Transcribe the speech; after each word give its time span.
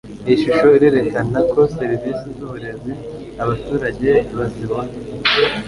iyi 0.25 0.37
shusho 0.41 0.67
irerekana 0.77 1.39
ko 1.51 1.59
serivisi 1.77 2.25
z'uburezi 2.35 2.93
abaturage 3.43 4.11
bazibona 4.37 4.93